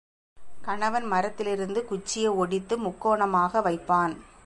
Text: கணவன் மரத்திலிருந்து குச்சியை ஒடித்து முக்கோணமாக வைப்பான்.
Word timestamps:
கணவன் 0.61 1.05
மரத்திலிருந்து 1.05 1.79
குச்சியை 1.85 2.31
ஒடித்து 2.41 2.77
முக்கோணமாக 2.77 3.61
வைப்பான். 3.61 4.13